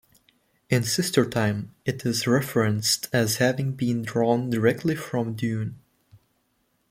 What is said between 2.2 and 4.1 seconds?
referenced as having been